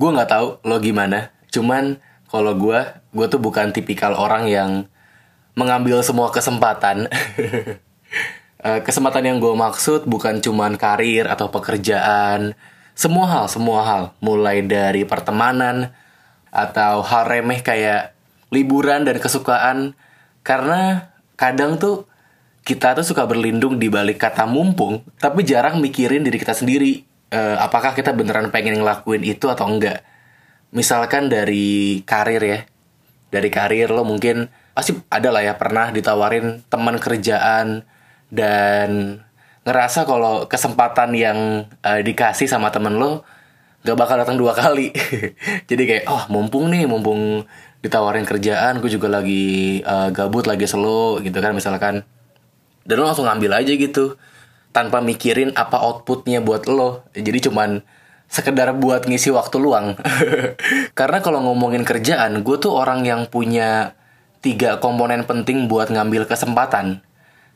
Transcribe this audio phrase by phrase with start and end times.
[0.00, 2.00] gue nggak tahu lo gimana cuman
[2.30, 2.80] kalau gue
[3.12, 4.70] gue tuh bukan tipikal orang yang
[5.58, 7.06] mengambil semua kesempatan.
[8.60, 12.52] Eh, kesempatan yang gue maksud bukan cuman karir atau pekerjaan.
[12.92, 14.02] Semua hal semua hal.
[14.20, 15.96] Mulai dari pertemanan
[16.52, 18.12] atau hal remeh kayak
[18.52, 19.96] liburan dan kesukaan.
[20.44, 21.08] Karena
[21.40, 22.04] kadang tuh
[22.60, 27.56] kita tuh suka berlindung di balik kata mumpung tapi jarang mikirin diri kita sendiri Eh,
[27.62, 30.02] apakah kita beneran pengen ngelakuin itu atau enggak?
[30.74, 32.60] Misalkan dari karir ya.
[33.30, 37.86] Dari karir lo mungkin pasti ada lah ya pernah ditawarin teman kerjaan
[38.34, 39.22] dan
[39.62, 41.38] ngerasa kalau kesempatan yang
[41.86, 43.22] eh, dikasih sama temen lo
[43.86, 44.90] gak bakal datang dua kali.
[45.70, 47.46] Jadi kayak oh mumpung nih mumpung
[47.80, 52.02] ditawarin kerjaan gue juga lagi eh, gabut lagi slow gitu kan misalkan.
[52.82, 54.18] Dan lo langsung ngambil aja gitu
[54.70, 57.06] tanpa mikirin apa outputnya buat lo.
[57.14, 57.82] Jadi cuman
[58.30, 59.98] sekedar buat ngisi waktu luang.
[60.98, 63.98] Karena kalau ngomongin kerjaan gue tuh orang yang punya
[64.40, 67.02] tiga komponen penting buat ngambil kesempatan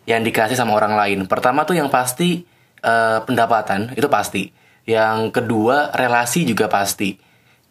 [0.05, 1.19] yang dikasih sama orang lain.
[1.31, 2.45] Pertama tuh yang pasti
[2.83, 4.51] eh, pendapatan itu pasti.
[4.85, 7.17] Yang kedua relasi juga pasti.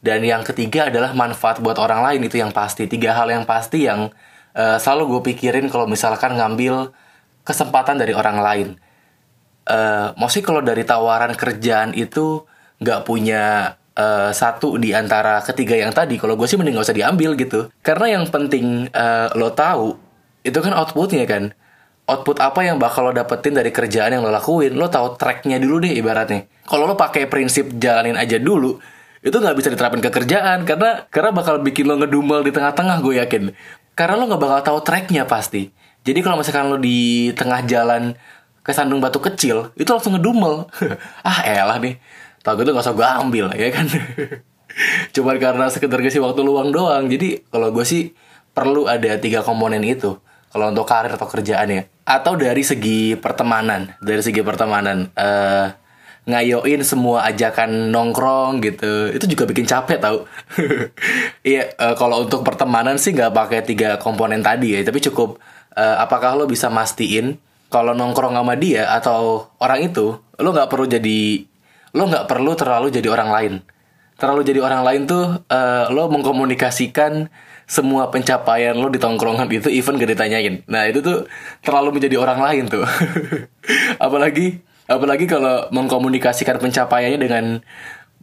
[0.03, 2.87] Dan yang ketiga adalah manfaat buat orang lain itu yang pasti.
[2.89, 4.09] Tiga hal yang pasti yang
[4.55, 6.95] eh, selalu gue pikirin kalau misalkan ngambil
[7.43, 8.67] kesempatan dari orang lain
[9.63, 12.43] eh maksudnya kalau dari tawaran kerjaan itu
[12.83, 16.97] nggak punya eh, satu di antara ketiga yang tadi, kalau gue sih mending gak usah
[16.97, 17.69] diambil gitu.
[17.85, 19.95] Karena yang penting eh, lo tahu
[20.43, 21.53] itu kan outputnya kan.
[22.03, 25.87] Output apa yang bakal lo dapetin dari kerjaan yang lo lakuin, lo tahu tracknya dulu
[25.87, 26.51] deh ibaratnya.
[26.67, 28.75] Kalau lo pakai prinsip jalanin aja dulu,
[29.23, 33.23] itu nggak bisa diterapin ke kerjaan karena karena bakal bikin lo ngedumel di tengah-tengah gue
[33.23, 33.43] yakin.
[33.95, 35.71] Karena lo nggak bakal tahu tracknya pasti.
[36.03, 38.19] Jadi kalau misalkan lo di tengah jalan
[38.63, 40.71] ke sandung batu kecil itu langsung ngedumel.
[41.27, 41.99] Ah elah nih.
[42.43, 43.87] Tau gitu gak usah gue ambil ya kan?
[45.15, 47.11] Cuman karena sekedar ngisi waktu luang doang.
[47.11, 48.15] Jadi kalau gue sih
[48.55, 50.17] perlu ada tiga komponen itu.
[50.49, 51.81] Kalau untuk karir atau kerjaan ya.
[52.07, 53.99] Atau dari segi pertemanan.
[53.99, 55.11] Dari segi pertemanan.
[55.13, 55.67] Eh
[56.23, 59.11] ngayoin semua ajakan nongkrong gitu.
[59.11, 60.23] Itu juga bikin capek tau
[61.43, 64.87] iya eh, kalau untuk pertemanan sih nggak pakai tiga komponen tadi ya.
[64.87, 65.39] Tapi cukup
[65.75, 67.35] eh, apakah lo bisa mastiin
[67.73, 71.41] kalau nongkrong sama dia atau orang itu lo nggak perlu jadi
[71.97, 73.53] lo nggak perlu terlalu jadi orang lain.
[74.13, 77.33] Terlalu jadi orang lain tuh eh, lo mengkomunikasikan
[77.65, 80.61] semua pencapaian lo di tongkrongan itu even gak ditanyain.
[80.69, 81.25] Nah itu tuh
[81.65, 82.85] terlalu menjadi orang lain tuh.
[84.05, 87.45] Apalagi apalagi kalau mengkomunikasikan pencapaiannya dengan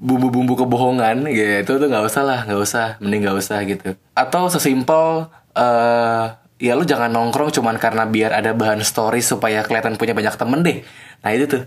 [0.00, 3.96] bumbu-bumbu kebohongan gitu tuh nggak usah lah nggak usah mending nggak usah gitu.
[4.14, 9.97] Atau sesimpel eh ya lu jangan nongkrong cuman karena biar ada bahan story supaya kelihatan
[9.97, 10.84] punya banyak temen deh.
[11.25, 11.62] Nah itu tuh.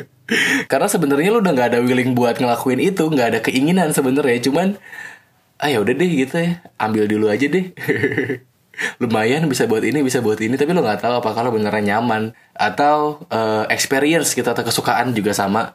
[0.70, 4.38] Karena sebenarnya lu udah nggak ada willing buat ngelakuin itu nggak ada keinginan sebenarnya.
[4.46, 4.78] Cuman
[5.58, 6.62] ah ya udah deh gitu ya.
[6.78, 7.74] Ambil dulu aja deh.
[9.02, 12.30] Lumayan bisa buat ini bisa buat ini tapi lo nggak tahu apakah lo beneran nyaman.
[12.54, 15.74] Atau eh, experience gitu atau kesukaan juga sama.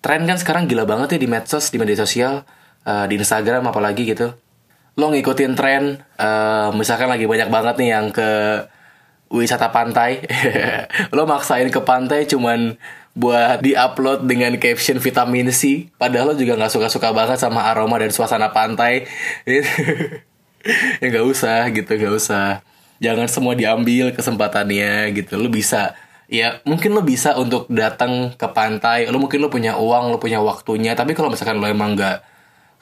[0.00, 2.48] Tren kan sekarang gila banget ya di medsos di media sosial
[2.88, 4.32] eh, di Instagram apalagi gitu
[4.96, 8.30] lo ngikutin tren eh, misalkan lagi banyak banget nih yang ke
[9.32, 10.24] wisata pantai
[11.16, 12.76] lo maksain ke pantai cuman
[13.12, 18.12] buat diupload dengan caption vitamin C padahal lo juga nggak suka-suka banget sama aroma dan
[18.12, 19.04] suasana pantai.
[21.02, 22.62] Ya nggak usah gitu nggak usah.
[23.02, 25.34] Jangan semua diambil kesempatannya gitu.
[25.34, 25.98] Lo bisa
[26.30, 29.10] ya mungkin lo bisa untuk datang ke pantai.
[29.10, 30.94] Lo mungkin lo punya uang lo punya waktunya.
[30.94, 32.22] Tapi kalau misalkan lo emang nggak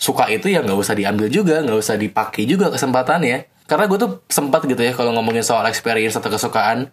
[0.01, 3.69] suka itu ya nggak usah diambil juga nggak usah dipakai juga kesempatannya.
[3.69, 6.89] Karena gue tuh sempat gitu ya kalau ngomongin soal experience atau kesukaan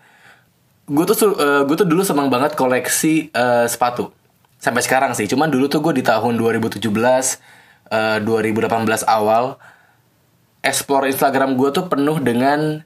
[0.87, 4.11] gue tuh su- eh, gue tuh dulu senang banget koleksi eh, sepatu.
[4.59, 6.83] Sampai sekarang sih cuman dulu tuh gue di tahun 2017
[7.89, 9.55] eh, 2018 awal
[10.61, 12.83] explore Instagram gue tuh penuh dengan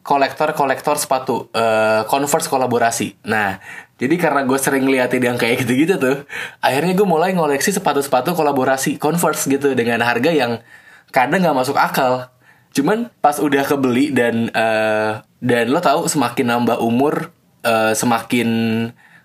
[0.00, 3.20] kolektor-kolektor sepatu eh, Converse kolaborasi.
[3.28, 3.60] Nah,
[4.00, 6.16] jadi karena gue sering ngeliatin yang kayak gitu-gitu tuh,
[6.64, 10.64] akhirnya gue mulai ngoleksi sepatu-sepatu kolaborasi Converse gitu dengan harga yang
[11.12, 12.32] kadang nggak masuk akal.
[12.72, 17.28] Cuman pas udah kebeli dan eh, dan lo tahu semakin nambah umur
[17.66, 18.48] eh, semakin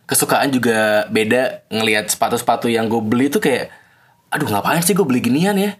[0.05, 3.73] kesukaan juga beda ngelihat sepatu-sepatu yang gue beli tuh kayak
[4.33, 5.77] aduh ngapain sih gue beli ginian ya?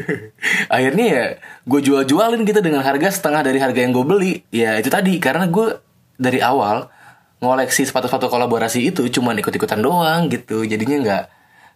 [0.74, 1.24] Akhirnya ya
[1.66, 4.32] gue jual-jualin gitu dengan harga setengah dari harga yang gue beli.
[4.54, 5.78] Ya itu tadi karena gue
[6.16, 6.88] dari awal
[7.42, 10.64] ngoleksi sepatu-sepatu kolaborasi itu cuma ikut-ikutan doang gitu.
[10.64, 11.24] Jadinya nggak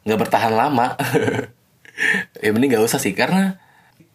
[0.08, 0.94] nggak bertahan lama.
[2.38, 3.58] Ya mending nggak usah sih karena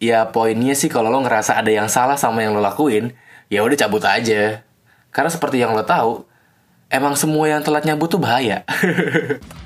[0.00, 3.12] ya poinnya sih kalau lo ngerasa ada yang salah sama yang lo lakuin
[3.52, 4.64] ya udah cabut aja.
[5.12, 6.24] Karena seperti yang lo tahu
[6.94, 8.62] emang semua yang telat nyabut tuh bahaya